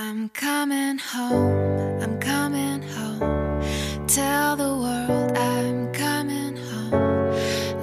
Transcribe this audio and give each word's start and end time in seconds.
I'm 0.00 0.28
coming 0.28 0.96
home, 0.96 2.00
I'm 2.00 2.20
coming 2.20 2.82
home. 2.82 4.06
Tell 4.06 4.54
the 4.54 4.72
world 4.84 5.36
I'm 5.36 5.92
coming 5.92 6.56
home. 6.56 7.32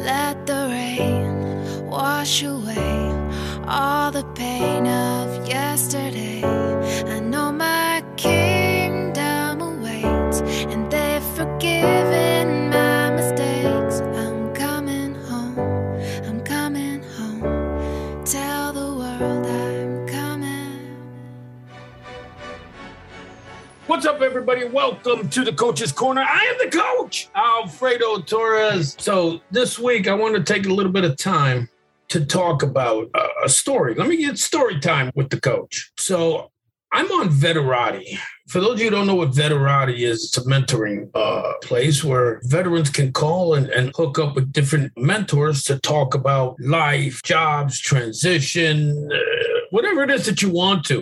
Let 0.02 0.46
the 0.48 0.70
rain 0.72 1.86
wash 1.90 2.42
away 2.42 3.12
all 3.68 4.12
the 4.12 4.24
pain 4.34 4.88
of 4.88 5.46
yesterday. 5.46 6.42
I 7.06 7.20
know 7.20 7.52
my 7.52 8.02
kingdom 8.16 9.60
awaits, 9.60 10.40
and 10.72 10.90
they've 10.90 11.30
forgiven 11.36 12.70
my 12.70 13.12
mistakes. 13.12 14.00
I'm 14.24 14.54
coming 14.54 15.16
home, 15.16 15.60
I'm 16.26 16.40
coming 16.46 17.04
home. 17.18 18.24
Tell 18.24 18.72
the 18.72 18.90
world 19.02 19.46
What's 24.06 24.18
up, 24.18 24.22
everybody? 24.22 24.66
Welcome 24.66 25.30
to 25.30 25.44
the 25.44 25.52
Coach's 25.52 25.92
Corner. 25.92 26.22
I 26.22 26.44
am 26.44 26.70
the 26.70 26.78
coach, 26.78 27.28
Alfredo 27.34 28.22
Torres. 28.22 28.96
So, 29.00 29.42
this 29.50 29.80
week, 29.80 30.08
I 30.08 30.14
want 30.14 30.36
to 30.36 30.44
take 30.44 30.68
a 30.68 30.70
little 30.70 30.92
bit 30.92 31.04
of 31.04 31.18
time 31.18 31.68
to 32.10 32.24
talk 32.24 32.62
about 32.62 33.10
a, 33.44 33.50
story. 33.50 33.96
Let 33.96 34.08
me 34.08 34.18
get 34.18 34.38
story 34.38 34.80
time 34.80 35.10
with 35.16 35.32
the 35.32 35.42
coach. 35.42 35.92
So, 35.98 36.52
I'm 36.92 37.12
on 37.14 37.30
Veterati. 37.30 38.20
For 38.48 38.62
those 38.62 38.74
of 38.74 38.80
you 38.82 38.92
who 38.92 38.92
don't 38.92 39.08
know 39.08 39.16
what 39.16 39.32
Veterati 39.32 40.02
is, 40.02 40.26
it's 40.26 40.38
a 40.38 40.42
mentoring 40.42 41.10
uh, 41.16 41.54
place 41.64 42.04
where 42.04 42.42
veterans 42.44 42.92
can 42.92 43.12
call 43.12 43.56
and, 43.56 43.70
and 43.72 43.92
hook 43.96 44.20
up 44.20 44.36
with 44.36 44.54
different 44.54 44.96
mentors 44.96 45.64
to 45.64 45.80
talk 45.80 46.14
about 46.14 46.58
life, 46.60 47.24
jobs, 47.24 47.80
transition, 47.80 49.10
uh, 49.12 49.18
whatever 49.72 50.04
it 50.04 50.12
is 50.12 50.28
that 50.28 50.44
you 50.44 50.52
want 50.52 50.86
to. 50.86 51.02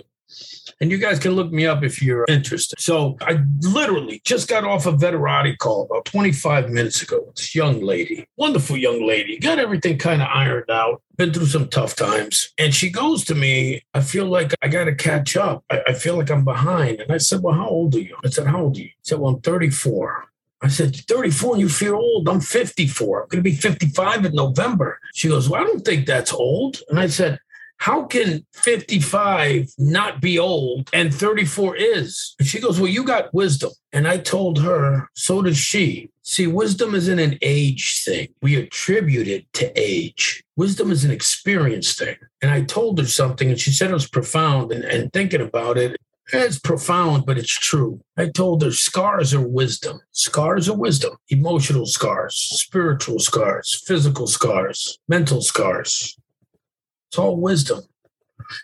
And 0.80 0.90
you 0.90 0.98
guys 0.98 1.18
can 1.18 1.32
look 1.32 1.52
me 1.52 1.66
up 1.66 1.82
if 1.82 2.02
you're 2.02 2.24
interested. 2.28 2.80
So 2.80 3.16
I 3.20 3.38
literally 3.60 4.20
just 4.24 4.48
got 4.48 4.64
off 4.64 4.86
a 4.86 4.92
Veterati 4.92 5.56
call 5.56 5.82
about 5.82 6.04
25 6.06 6.70
minutes 6.70 7.02
ago. 7.02 7.32
This 7.36 7.54
young 7.54 7.80
lady, 7.80 8.26
wonderful 8.36 8.76
young 8.76 9.06
lady, 9.06 9.38
got 9.38 9.58
everything 9.58 9.98
kind 9.98 10.22
of 10.22 10.28
ironed 10.28 10.70
out, 10.70 11.02
been 11.16 11.32
through 11.32 11.46
some 11.46 11.68
tough 11.68 11.96
times. 11.96 12.52
And 12.58 12.74
she 12.74 12.90
goes 12.90 13.24
to 13.26 13.34
me, 13.34 13.82
I 13.94 14.00
feel 14.00 14.26
like 14.26 14.54
I 14.62 14.68
got 14.68 14.84
to 14.84 14.94
catch 14.94 15.36
up. 15.36 15.64
I, 15.70 15.82
I 15.88 15.92
feel 15.94 16.16
like 16.16 16.30
I'm 16.30 16.44
behind. 16.44 17.00
And 17.00 17.12
I 17.12 17.18
said, 17.18 17.42
Well, 17.42 17.54
how 17.54 17.68
old 17.68 17.94
are 17.94 18.00
you? 18.00 18.16
I 18.24 18.28
said, 18.28 18.46
How 18.46 18.62
old 18.62 18.76
are 18.76 18.80
you? 18.80 18.86
She 18.86 18.94
said, 19.02 19.20
Well, 19.20 19.34
I'm 19.34 19.40
34. 19.40 20.28
I 20.62 20.68
said, 20.68 20.96
34 20.96 21.52
and 21.52 21.60
you 21.60 21.68
feel 21.68 21.94
old. 21.94 22.26
I'm 22.26 22.40
54. 22.40 23.22
I'm 23.22 23.28
going 23.28 23.44
to 23.44 23.50
be 23.50 23.54
55 23.54 24.24
in 24.24 24.34
November. 24.34 24.98
She 25.12 25.28
goes, 25.28 25.48
Well, 25.48 25.60
I 25.60 25.64
don't 25.64 25.84
think 25.84 26.06
that's 26.06 26.32
old. 26.32 26.80
And 26.88 26.98
I 26.98 27.06
said, 27.06 27.38
how 27.78 28.04
can 28.04 28.46
55 28.52 29.70
not 29.78 30.20
be 30.20 30.38
old 30.38 30.88
and 30.92 31.12
34 31.12 31.76
is? 31.76 32.34
And 32.38 32.48
she 32.48 32.60
goes, 32.60 32.80
Well, 32.80 32.90
you 32.90 33.04
got 33.04 33.34
wisdom. 33.34 33.70
And 33.92 34.08
I 34.08 34.18
told 34.18 34.60
her, 34.60 35.08
So 35.14 35.42
does 35.42 35.58
she. 35.58 36.10
See, 36.22 36.46
wisdom 36.46 36.94
isn't 36.94 37.18
an 37.18 37.38
age 37.42 38.02
thing. 38.02 38.28
We 38.40 38.56
attribute 38.56 39.28
it 39.28 39.52
to 39.54 39.70
age. 39.78 40.42
Wisdom 40.56 40.90
is 40.90 41.04
an 41.04 41.10
experience 41.10 41.94
thing. 41.94 42.16
And 42.40 42.50
I 42.50 42.62
told 42.62 42.98
her 42.98 43.06
something, 43.06 43.50
and 43.50 43.60
she 43.60 43.72
said 43.72 43.90
it 43.90 43.94
was 43.94 44.08
profound. 44.08 44.72
And, 44.72 44.84
and 44.84 45.12
thinking 45.12 45.42
about 45.42 45.76
it, 45.76 45.98
it's 46.32 46.58
profound, 46.58 47.26
but 47.26 47.36
it's 47.36 47.52
true. 47.52 48.00
I 48.16 48.28
told 48.28 48.62
her 48.62 48.72
scars 48.72 49.34
are 49.34 49.46
wisdom. 49.46 50.00
Scars 50.12 50.68
are 50.68 50.76
wisdom. 50.76 51.16
Emotional 51.28 51.84
scars, 51.84 52.34
spiritual 52.34 53.18
scars, 53.18 53.82
physical 53.86 54.26
scars, 54.26 54.98
mental 55.06 55.42
scars. 55.42 56.16
It's 57.14 57.18
all 57.20 57.36
wisdom. 57.36 57.80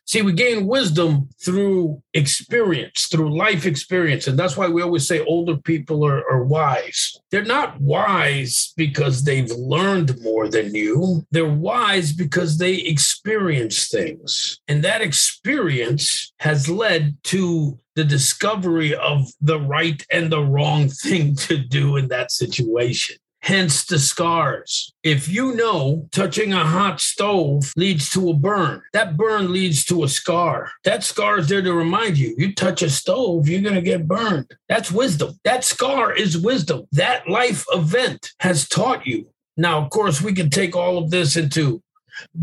See, 0.07 0.23
we 0.23 0.33
gain 0.33 0.67
wisdom 0.67 1.29
through 1.41 2.03
experience, 2.15 3.07
through 3.07 3.39
life 3.39 3.65
experience. 3.65 4.27
And 4.27 4.37
that's 4.37 4.57
why 4.57 4.67
we 4.67 4.83
always 4.83 5.07
say 5.07 5.25
older 5.25 5.57
people 5.57 6.05
are, 6.05 6.29
are, 6.29 6.43
wise. 6.43 7.17
They're 7.31 7.45
not 7.45 7.81
wise 7.81 8.73
because 8.77 9.23
they've 9.23 9.53
learned 9.53 10.21
more 10.21 10.49
than 10.49 10.75
you, 10.75 11.25
they're 11.31 11.45
wise 11.49 12.13
because 12.13 12.59
they 12.59 12.75
experience 12.75 13.87
things. 13.87 14.59
And 14.67 14.83
that 14.83 15.03
experience 15.03 16.33
has 16.41 16.69
led 16.69 17.19
to 17.35 17.79
the 17.95 18.03
discovery 18.03 18.97
of 18.97 19.29
the 19.41 19.61
right 19.61 20.05
and 20.11 20.33
the 20.33 20.43
wrong 20.43 20.89
thing 20.89 21.37
to 21.37 21.57
do 21.57 21.97
in 21.97 22.09
that 22.09 22.33
situation 22.33 23.17
hence 23.43 23.85
the 23.85 23.99
scars. 23.99 24.93
If 25.03 25.29
you 25.29 25.55
know 25.55 26.09
touching 26.13 26.53
a 26.53 26.65
hot 26.65 27.01
stove 27.01 27.73
leads 27.77 28.11
to 28.11 28.31
a 28.31 28.35
burn, 28.35 28.83
that 28.93 29.17
burn 29.17 29.53
leads 29.53 29.85
to 29.87 30.05
a 30.05 30.09
scar. 30.09 30.71
That 30.85 31.05
scar 31.05 31.39
is 31.39 31.49
there 31.49 31.63
to 31.63 31.73
remind 31.73 32.19
you 32.19 32.35
you 32.37 32.55
touch 32.55 32.83
a 32.83 32.91
stove, 32.91 33.49
you're 33.49 33.63
going 33.63 33.75
to 33.75 33.83
get 33.83 34.09
burned. 34.09 34.51
That's 34.69 34.93
wisdom. 34.93 35.39
That 35.45 35.65
scar 35.65 36.13
is 36.13 36.39
wisdom. 36.39 36.87
That 36.93 37.29
life 37.29 37.65
event 37.73 38.31
has 38.41 38.69
taught 38.69 39.07
you. 39.07 39.29
Now, 39.57 39.83
of 39.83 39.91
course, 39.91 40.23
we 40.23 40.33
can 40.33 40.49
take 40.49 40.77
all 40.77 40.99
of 40.99 41.11
this 41.11 41.37
into 41.37 41.83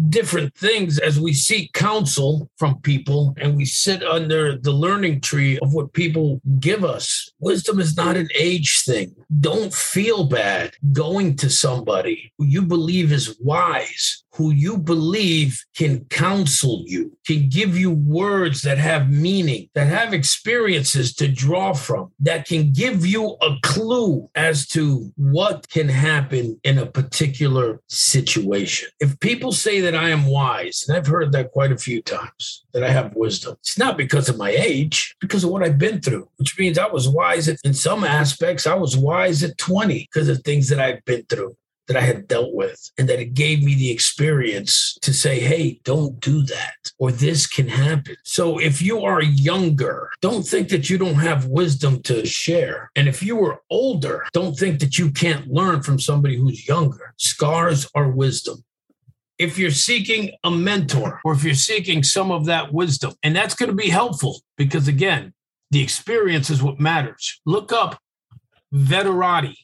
different 0.09 0.53
things 0.55 0.99
as 0.99 1.19
we 1.19 1.33
seek 1.33 1.73
counsel 1.73 2.49
from 2.57 2.81
people 2.81 3.33
and 3.37 3.55
we 3.55 3.65
sit 3.65 4.03
under 4.03 4.57
the 4.57 4.71
learning 4.71 5.21
tree 5.21 5.59
of 5.59 5.73
what 5.73 5.93
people 5.93 6.41
give 6.59 6.83
us. 6.83 7.31
Wisdom 7.39 7.79
is 7.79 7.95
not 7.95 8.17
an 8.17 8.27
age 8.35 8.83
thing. 8.85 9.15
Don't 9.39 9.73
feel 9.73 10.25
bad 10.25 10.73
going 10.91 11.35
to 11.37 11.49
somebody 11.49 12.31
who 12.37 12.45
you 12.45 12.61
believe 12.61 13.11
is 13.11 13.37
wise 13.39 14.23
who 14.37 14.51
you 14.51 14.77
believe 14.77 15.65
can 15.75 16.05
counsel 16.05 16.83
you, 16.85 17.17
can 17.25 17.49
give 17.49 17.75
you 17.75 17.89
words 17.89 18.61
that 18.61 18.77
have 18.77 19.09
meaning, 19.09 19.67
that 19.73 19.87
have 19.87 20.13
experiences 20.13 21.15
to 21.15 21.27
draw 21.27 21.73
from, 21.73 22.11
that 22.19 22.47
can 22.47 22.71
give 22.71 23.03
you 23.03 23.35
a 23.41 23.55
clue 23.63 24.29
as 24.35 24.67
to 24.67 25.11
what 25.15 25.67
can 25.69 25.89
happen 25.89 26.59
in 26.63 26.77
a 26.77 26.85
particular 26.85 27.81
situation. 27.87 28.87
If 28.99 29.19
people 29.19 29.51
say 29.51 29.66
that 29.67 29.95
I 29.95 30.09
am 30.09 30.25
wise, 30.25 30.85
and 30.87 30.95
I've 30.95 31.07
heard 31.07 31.33
that 31.33 31.51
quite 31.51 31.73
a 31.73 31.77
few 31.77 32.01
times, 32.01 32.65
that 32.73 32.83
I 32.83 32.89
have 32.89 33.15
wisdom, 33.15 33.57
it's 33.59 33.77
not 33.77 33.97
because 33.97 34.29
of 34.29 34.37
my 34.37 34.51
age, 34.51 35.13
because 35.19 35.43
of 35.43 35.49
what 35.49 35.61
I've 35.63 35.77
been 35.77 35.99
through, 35.99 36.29
which 36.37 36.57
means 36.57 36.77
I 36.77 36.87
was 36.87 37.09
wise 37.09 37.49
in 37.49 37.73
some 37.73 38.05
aspects. 38.05 38.65
I 38.65 38.75
was 38.75 38.95
wise 38.95 39.43
at 39.43 39.57
20 39.57 40.07
because 40.11 40.29
of 40.29 40.41
things 40.41 40.69
that 40.69 40.79
I've 40.79 41.03
been 41.03 41.23
through 41.23 41.57
that 41.87 41.97
I 41.97 42.01
had 42.01 42.27
dealt 42.27 42.53
with, 42.53 42.91
and 42.97 43.07
that 43.09 43.19
it 43.19 43.33
gave 43.33 43.63
me 43.63 43.75
the 43.75 43.91
experience 43.91 44.97
to 45.01 45.13
say, 45.13 45.39
hey, 45.39 45.79
don't 45.83 46.19
do 46.19 46.43
that, 46.43 46.75
or 46.97 47.11
this 47.11 47.47
can 47.47 47.67
happen. 47.67 48.15
So 48.23 48.59
if 48.59 48.81
you 48.81 49.01
are 49.03 49.21
younger, 49.21 50.09
don't 50.21 50.45
think 50.45 50.69
that 50.69 50.89
you 50.89 50.97
don't 50.97 51.15
have 51.15 51.47
wisdom 51.47 52.01
to 52.03 52.25
share. 52.25 52.91
And 52.95 53.07
if 53.07 53.23
you 53.23 53.43
are 53.45 53.61
older, 53.69 54.25
don't 54.33 54.57
think 54.57 54.79
that 54.79 54.97
you 54.97 55.11
can't 55.11 55.47
learn 55.47 55.81
from 55.81 55.99
somebody 55.99 56.37
who's 56.37 56.67
younger. 56.67 57.13
Scars 57.17 57.87
are 57.95 58.09
wisdom 58.09 58.63
if 59.39 59.57
you're 59.57 59.71
seeking 59.71 60.31
a 60.43 60.51
mentor 60.51 61.21
or 61.23 61.33
if 61.33 61.43
you're 61.43 61.53
seeking 61.53 62.03
some 62.03 62.31
of 62.31 62.45
that 62.45 62.73
wisdom. 62.73 63.13
And 63.23 63.35
that's 63.35 63.55
going 63.55 63.69
to 63.69 63.75
be 63.75 63.89
helpful 63.89 64.41
because, 64.57 64.87
again, 64.87 65.33
the 65.71 65.81
experience 65.81 66.49
is 66.49 66.63
what 66.63 66.79
matters. 66.79 67.39
Look 67.45 67.71
up 67.71 67.99
Veterati, 68.73 69.55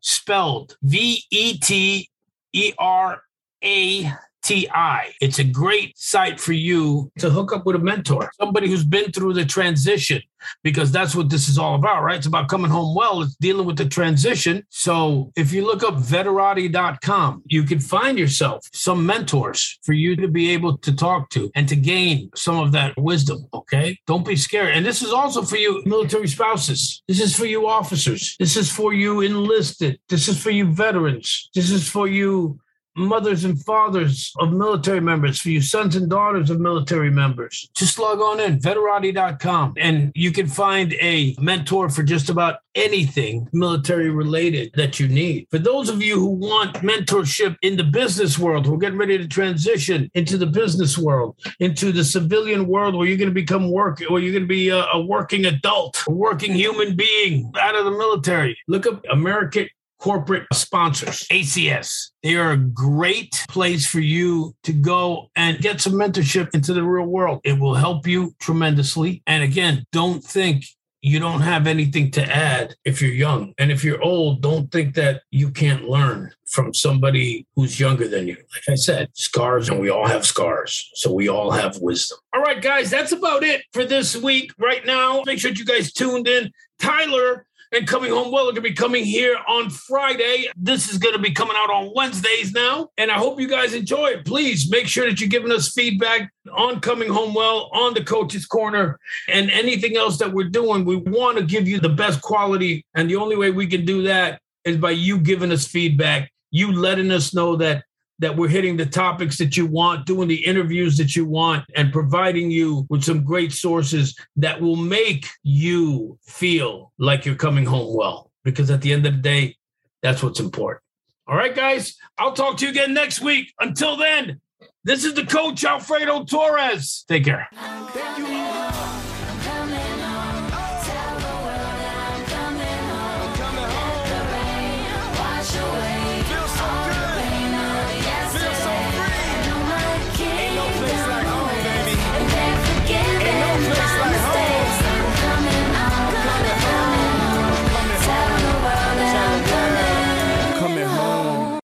spelled 0.00 0.76
V 0.82 1.22
E 1.30 1.58
T 1.58 2.08
E 2.52 2.72
R 2.78 3.22
A 3.62 4.12
T 4.44 4.68
I. 4.72 5.12
It's 5.20 5.38
a 5.38 5.44
great 5.44 5.98
site 5.98 6.38
for 6.38 6.52
you 6.52 7.10
to 7.18 7.30
hook 7.30 7.52
up 7.52 7.64
with 7.64 7.76
a 7.76 7.78
mentor, 7.78 8.30
somebody 8.38 8.68
who's 8.68 8.84
been 8.84 9.10
through 9.10 9.32
the 9.32 9.46
transition, 9.46 10.20
because 10.62 10.92
that's 10.92 11.16
what 11.16 11.30
this 11.30 11.48
is 11.48 11.56
all 11.58 11.74
about, 11.74 12.02
right? 12.02 12.18
It's 12.18 12.26
about 12.26 12.50
coming 12.50 12.70
home 12.70 12.94
well, 12.94 13.22
it's 13.22 13.34
dealing 13.36 13.66
with 13.66 13.78
the 13.78 13.86
transition. 13.86 14.62
So 14.68 15.32
if 15.34 15.52
you 15.52 15.64
look 15.64 15.82
up 15.82 15.94
veterati.com, 15.94 17.42
you 17.46 17.62
can 17.62 17.80
find 17.80 18.18
yourself 18.18 18.66
some 18.72 19.06
mentors 19.06 19.78
for 19.82 19.94
you 19.94 20.14
to 20.16 20.28
be 20.28 20.50
able 20.50 20.76
to 20.78 20.94
talk 20.94 21.30
to 21.30 21.50
and 21.54 21.66
to 21.68 21.76
gain 21.76 22.30
some 22.34 22.58
of 22.58 22.72
that 22.72 22.92
wisdom, 22.98 23.46
okay? 23.54 23.98
Don't 24.06 24.26
be 24.26 24.36
scared. 24.36 24.76
And 24.76 24.84
this 24.84 25.00
is 25.00 25.12
also 25.12 25.42
for 25.42 25.56
you 25.56 25.82
military 25.86 26.28
spouses. 26.28 27.02
This 27.08 27.20
is 27.20 27.34
for 27.34 27.46
you 27.46 27.66
officers. 27.66 28.36
This 28.38 28.58
is 28.58 28.70
for 28.70 28.92
you 28.92 29.22
enlisted. 29.22 29.98
This 30.10 30.28
is 30.28 30.40
for 30.40 30.50
you 30.50 30.66
veterans. 30.66 31.48
This 31.54 31.70
is 31.70 31.88
for 31.88 32.06
you 32.06 32.58
mothers 32.96 33.44
and 33.44 33.62
fathers 33.64 34.32
of 34.38 34.52
military 34.52 35.00
members, 35.00 35.40
for 35.40 35.50
you 35.50 35.60
sons 35.60 35.96
and 35.96 36.08
daughters 36.08 36.50
of 36.50 36.60
military 36.60 37.10
members. 37.10 37.68
Just 37.74 37.98
log 37.98 38.20
on 38.20 38.40
in, 38.40 38.58
veterati.com, 38.58 39.74
and 39.78 40.12
you 40.14 40.32
can 40.32 40.46
find 40.46 40.94
a 40.94 41.34
mentor 41.38 41.88
for 41.88 42.02
just 42.02 42.28
about 42.28 42.58
anything 42.74 43.48
military 43.52 44.10
related 44.10 44.70
that 44.74 44.98
you 44.98 45.08
need. 45.08 45.46
For 45.50 45.58
those 45.58 45.88
of 45.88 46.02
you 46.02 46.18
who 46.18 46.30
want 46.30 46.74
mentorship 46.76 47.56
in 47.62 47.76
the 47.76 47.84
business 47.84 48.38
world, 48.38 48.66
we're 48.66 48.78
getting 48.78 48.98
ready 48.98 49.18
to 49.18 49.28
transition 49.28 50.10
into 50.14 50.36
the 50.36 50.46
business 50.46 50.98
world, 50.98 51.36
into 51.60 51.92
the 51.92 52.04
civilian 52.04 52.66
world 52.66 52.94
where 52.94 53.06
you're 53.06 53.16
going 53.16 53.28
to 53.28 53.34
become 53.34 53.70
work, 53.70 54.00
where 54.08 54.20
you're 54.20 54.32
going 54.32 54.42
to 54.42 54.48
be 54.48 54.68
a, 54.70 54.84
a 54.86 55.00
working 55.00 55.46
adult, 55.46 56.02
a 56.08 56.12
working 56.12 56.52
human 56.52 56.96
being 56.96 57.52
out 57.60 57.76
of 57.76 57.84
the 57.84 57.90
military. 57.90 58.56
Look 58.66 58.86
up 58.86 59.04
American 59.10 59.68
corporate 60.04 60.46
sponsors, 60.52 61.26
ACS. 61.30 62.10
They 62.22 62.34
are 62.34 62.50
a 62.50 62.58
great 62.58 63.42
place 63.48 63.86
for 63.86 64.00
you 64.00 64.54
to 64.64 64.72
go 64.74 65.30
and 65.34 65.58
get 65.60 65.80
some 65.80 65.94
mentorship 65.94 66.54
into 66.54 66.74
the 66.74 66.82
real 66.82 67.06
world. 67.06 67.40
It 67.42 67.58
will 67.58 67.74
help 67.74 68.06
you 68.06 68.34
tremendously. 68.38 69.22
And 69.26 69.42
again, 69.42 69.86
don't 69.92 70.22
think 70.22 70.66
you 71.00 71.18
don't 71.20 71.40
have 71.40 71.66
anything 71.66 72.10
to 72.10 72.22
add 72.22 72.74
if 72.84 73.00
you're 73.00 73.12
young. 73.12 73.54
And 73.56 73.72
if 73.72 73.82
you're 73.82 74.02
old, 74.02 74.42
don't 74.42 74.70
think 74.70 74.94
that 74.96 75.22
you 75.30 75.50
can't 75.50 75.88
learn 75.88 76.32
from 76.48 76.74
somebody 76.74 77.46
who's 77.56 77.80
younger 77.80 78.06
than 78.06 78.28
you. 78.28 78.36
Like 78.36 78.68
I 78.68 78.74
said, 78.74 79.08
scars, 79.14 79.70
and 79.70 79.80
we 79.80 79.88
all 79.88 80.06
have 80.06 80.26
scars. 80.26 80.90
So 80.96 81.10
we 81.10 81.30
all 81.30 81.50
have 81.50 81.78
wisdom. 81.78 82.18
All 82.34 82.42
right, 82.42 82.60
guys, 82.60 82.90
that's 82.90 83.12
about 83.12 83.42
it 83.42 83.62
for 83.72 83.86
this 83.86 84.14
week. 84.14 84.52
Right 84.58 84.84
now, 84.84 85.22
make 85.24 85.38
sure 85.38 85.50
you 85.50 85.64
guys 85.64 85.94
tuned 85.94 86.28
in. 86.28 86.52
Tyler 86.78 87.46
and 87.74 87.86
Coming 87.86 88.10
Home 88.10 88.30
Well 88.30 88.44
are 88.48 88.52
going 88.52 88.56
to 88.56 88.60
be 88.60 88.72
coming 88.72 89.04
here 89.04 89.36
on 89.48 89.70
Friday. 89.70 90.48
This 90.56 90.90
is 90.90 90.98
going 90.98 91.14
to 91.14 91.20
be 91.20 91.32
coming 91.32 91.56
out 91.56 91.70
on 91.70 91.92
Wednesdays 91.94 92.52
now. 92.52 92.88
And 92.98 93.10
I 93.10 93.14
hope 93.14 93.40
you 93.40 93.48
guys 93.48 93.74
enjoy 93.74 94.08
it. 94.08 94.24
Please 94.24 94.70
make 94.70 94.86
sure 94.86 95.08
that 95.08 95.20
you're 95.20 95.28
giving 95.28 95.52
us 95.52 95.72
feedback 95.72 96.30
on 96.52 96.80
Coming 96.80 97.08
Home 97.08 97.34
Well, 97.34 97.70
on 97.72 97.94
the 97.94 98.04
Coach's 98.04 98.46
Corner, 98.46 98.98
and 99.28 99.50
anything 99.50 99.96
else 99.96 100.18
that 100.18 100.32
we're 100.32 100.48
doing. 100.48 100.84
We 100.84 100.96
want 100.96 101.38
to 101.38 101.44
give 101.44 101.66
you 101.66 101.80
the 101.80 101.88
best 101.88 102.22
quality. 102.22 102.84
And 102.94 103.10
the 103.10 103.16
only 103.16 103.36
way 103.36 103.50
we 103.50 103.66
can 103.66 103.84
do 103.84 104.02
that 104.02 104.40
is 104.64 104.76
by 104.76 104.92
you 104.92 105.18
giving 105.18 105.52
us 105.52 105.66
feedback, 105.66 106.30
you 106.50 106.72
letting 106.72 107.10
us 107.10 107.34
know 107.34 107.56
that 107.56 107.84
that 108.18 108.36
we're 108.36 108.48
hitting 108.48 108.76
the 108.76 108.86
topics 108.86 109.38
that 109.38 109.56
you 109.56 109.66
want, 109.66 110.06
doing 110.06 110.28
the 110.28 110.44
interviews 110.44 110.96
that 110.98 111.16
you 111.16 111.26
want, 111.26 111.64
and 111.74 111.92
providing 111.92 112.50
you 112.50 112.86
with 112.88 113.02
some 113.02 113.24
great 113.24 113.52
sources 113.52 114.16
that 114.36 114.60
will 114.60 114.76
make 114.76 115.26
you 115.42 116.18
feel 116.22 116.92
like 116.98 117.26
you're 117.26 117.34
coming 117.34 117.64
home 117.64 117.96
well. 117.96 118.30
Because 118.44 118.70
at 118.70 118.82
the 118.82 118.92
end 118.92 119.06
of 119.06 119.14
the 119.14 119.20
day, 119.20 119.56
that's 120.02 120.22
what's 120.22 120.40
important. 120.40 120.82
All 121.26 121.36
right, 121.36 121.54
guys, 121.54 121.96
I'll 122.18 122.34
talk 122.34 122.58
to 122.58 122.66
you 122.66 122.70
again 122.70 122.92
next 122.92 123.20
week. 123.20 123.52
Until 123.58 123.96
then, 123.96 124.40
this 124.84 125.04
is 125.04 125.14
the 125.14 125.24
coach, 125.24 125.64
Alfredo 125.64 126.24
Torres. 126.24 127.04
Take 127.08 127.24
care. 127.24 127.48